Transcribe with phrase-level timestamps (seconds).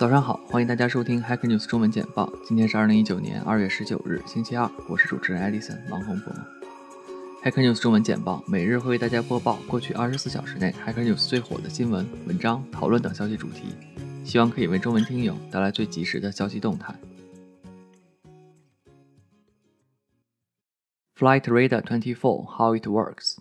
[0.00, 2.32] 早上好，欢迎大家收听 Hacker News 中文简报。
[2.42, 6.32] 今天是二零一九年二月十九日，星期二，我是主持人 Edison 王洪博。
[7.44, 13.74] Hacker News 中文简报每日会为大家播报过去二十四小时内 Hacker News 最火的新闻、文章、讨论等消息主题，
[14.24, 16.94] 希望可以为中文听友带来最及时的消息动态。
[21.14, 23.36] Flight Radar 24 How it works。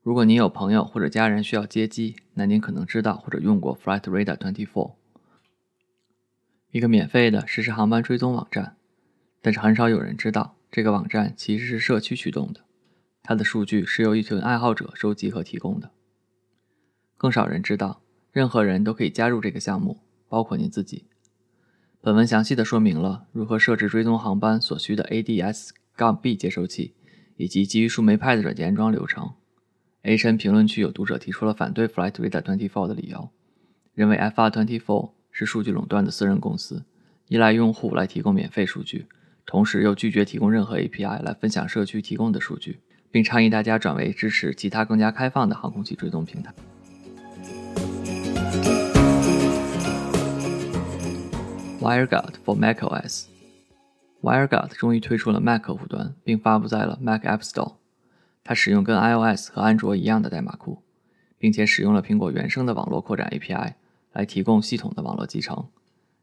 [0.00, 4.94] 如果您有朋友或者家人需要接机，那您可能知道或者用过 Flight Radar 24。
[6.74, 8.76] 一个免费的实时航班追踪网站，
[9.40, 12.62] 但是很少有人知道，这个网站其实是社区驱动的，
[13.22, 15.92] 它的数据是由一群爱好者收集和提供的。
[17.16, 18.02] 更少人知道，
[18.32, 21.04] 任何人都可以加入这个项目，包括您自己。
[22.00, 26.96] 本文详细的说明了如何设置追踪航班所需的 ADS 杠 B 接收器，
[27.36, 29.34] 以及基于树莓派的软件安装流程。
[30.02, 33.30] A 评论区有读者提出了反对 Flight Radar 24的理由，
[33.94, 35.12] 认为 FR24。
[35.36, 36.84] 是数据垄断的私人公司，
[37.26, 39.08] 依赖用户来提供免费数据，
[39.44, 42.78] 同时又拒绝提供任何 API 来分享社区提供的数据，
[43.10, 46.54] 并倡议大家转为支持其他更加开放的航空器追踪平台。
[51.80, 57.74] WireGuard for macOS，WireGuard 终于推出了 Mac 客户端，并发布在了 Mac App Store。
[58.44, 60.84] 它使用跟 iOS 和安卓一样的代码库，
[61.36, 63.72] 并且使用了苹果原生的网络扩展 API。
[64.14, 65.66] 来提供系统的网络集成，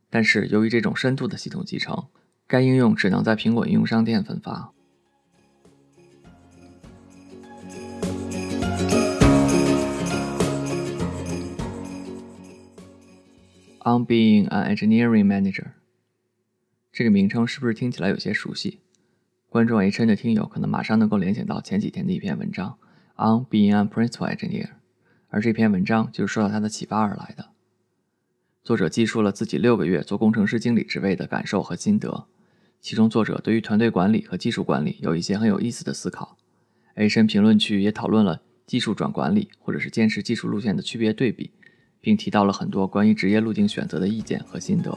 [0.09, 2.07] 但是由于这种深度的系统集成，
[2.47, 4.71] 该应用只能在苹果应用商店分发。
[13.83, 15.71] On being an engineering manager，
[16.93, 18.79] 这个名称是不是听起来有些熟悉？
[19.49, 22.77] 关注 HN 的听友可能马上能够联想到前几天的一篇文章
[23.17, 24.69] ，On being a principal engineer，
[25.27, 27.50] 而这篇文章就是受到他的启发而来的。
[28.63, 32.27] 作者记述了自己六个月做工程师经理职位的感受和心得，
[32.79, 36.37] 其中作者对于团队管理和技术管理有一些很有意思的思考。
[36.93, 41.49] A 深评论区也讨论了技术转管理或者是坚持技术路线的区别对比，
[41.99, 44.91] 并提到了很多关于职业路径选择的意见和心得。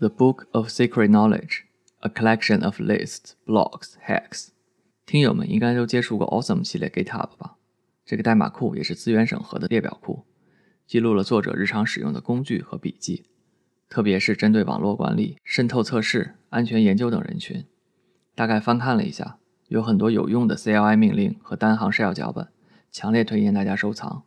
[0.00, 1.60] The Book of Secret Knowledge:
[2.00, 4.48] A Collection of lists, blocks, hacks.
[5.10, 7.56] 听友们应该都接触过 Awesome 系列 GitHub 吧？
[8.06, 10.22] 这个代码库也是资源整合的列表库，
[10.86, 13.24] 记录了作者日常使用的工具和笔记，
[13.88, 17.64] 特别是针对网络管理、渗透测试、安全研究等人群。
[18.36, 22.46] 大概翻看了一下，有很多有用的 CLI 命令和单行 shell 脚本，
[22.92, 24.22] 强烈推荐大家收藏。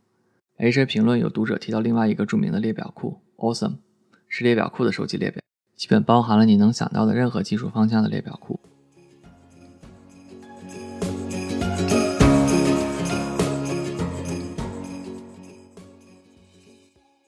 [0.58, 3.78] H 评论有读者提到另外一个著名的列表库 Awesome，
[4.28, 5.40] 是列表库的手机列表，
[5.78, 8.60] 基本包含了你能想到的任何技术方向的列表库。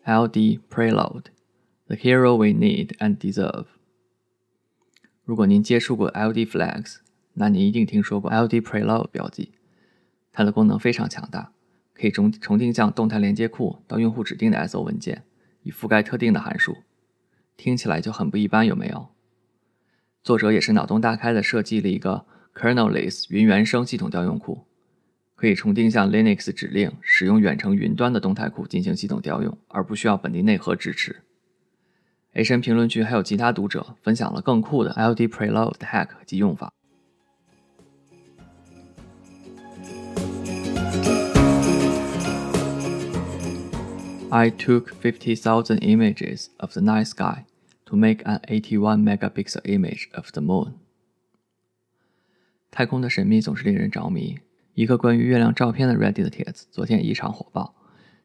[0.07, 1.31] LD Preload,
[1.87, 3.65] the hero we need and deserve。
[5.23, 6.97] 如果您接触过 LD Flags，
[7.33, 9.53] 那您一定听说过 LD Preload 标记。
[10.31, 11.53] 它的功能非常强大，
[11.95, 15.23] 可以重重定向动态连接库到用户指定的 SO 文件，
[15.63, 16.77] 以覆盖特定的函数。
[17.57, 19.07] 听起来就很不一般，有没有？
[20.21, 24.67] 作者也是脑洞大开的设计了一个 Kernel-less 云原生系统调用库。
[25.35, 31.23] 可以重定向 Linux 指令，使用远程云端的动态库进行系统调用，而不需要本地内核支持。
[32.31, 36.71] H N 评论区还有其他读者分享了更酷的 LD Preload hack 及用法。
[44.29, 47.45] I took fifty thousand images of the night sky
[47.85, 50.73] to make an eighty-one megapixel image of the moon。
[52.69, 54.39] 太空的神秘总是令人着迷。
[54.75, 57.73] 一个关于月亮照片的 Reddit 的帖子，昨天异常火爆。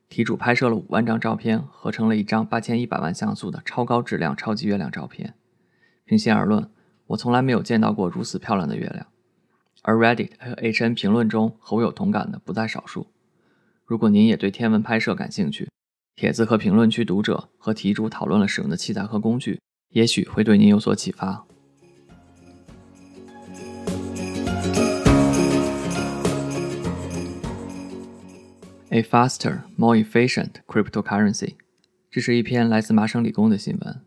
[0.09, 5.35] 题主拍摄了五万张照片，合成了一张八千一百万像素的超高质量超级月亮照片。
[6.05, 6.69] 平心而论，
[7.07, 9.07] 我从来没有见到过如此漂亮的月亮。
[9.83, 13.07] 而 Reddit 和 HN 评论中和我有同感的不在少数。
[13.85, 15.69] 如果您也对天文拍摄感兴趣，
[16.17, 19.61] 帖子和评论区读者和题主讨论了使用的器材和工具，
[19.91, 21.47] 也许会对您有所启发。
[28.93, 31.55] A faster, more efficient cryptocurrency。
[32.11, 34.01] 这是一篇来自麻省理工的新闻。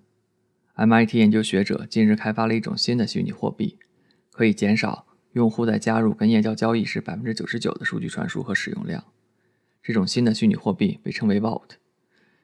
[0.75, 3.80] MIT 研究学者近日开发了一种新的虚拟货币，
[4.30, 9.06] 可以减少用户在加入跟验交交易时百分之九十九的数据传输和使用量。
[9.81, 11.77] 这种新的虚拟货币被称为 Vault。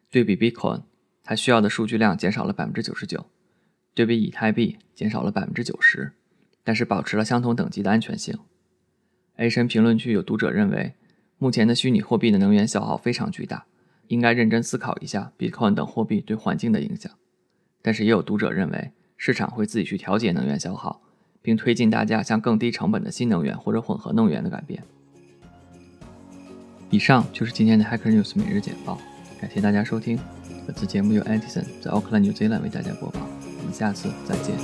[0.10, 0.84] 对比 Bitcoin，
[1.22, 3.26] 它需要的数据量减少了百分之九十九；
[3.94, 6.14] 对比以太币，减少了百分之九十，
[6.64, 8.40] 但是保持了相同等级的安全性。
[9.36, 10.94] A 神评论区有读者认为。
[11.40, 13.66] 目前的虚拟货币的能源消耗非常巨大，
[14.10, 17.12] 应该认真思考一下 Bitcoin 等货币对环境的影响。
[17.82, 21.02] 但是也有读者认为，市场会自己去调节能源消耗，
[21.42, 24.84] 并推进大家向更低成本的新能源或者混合能源的改变。
[26.90, 29.00] 以上就是今天的 Hacker News 每日简报，
[29.40, 30.20] 感谢大家收听。
[30.68, 33.22] 本次节目由 Edison 在奥克兰、New Zealand 为大家播报。
[33.60, 34.58] 我们下次再见。